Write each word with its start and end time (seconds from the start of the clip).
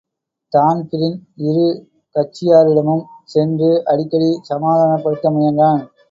Dan Breen 0.53 1.17
இரு 1.41 1.65
கட்சியாரிடமும் 2.15 3.03
சென்று 3.25 3.69
அடிக்கடிசமாதானப்படுத்த 3.85 5.29
முயன்றான். 5.31 5.83